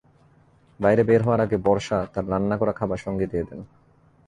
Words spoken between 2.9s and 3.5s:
সঙ্গে দিয়ে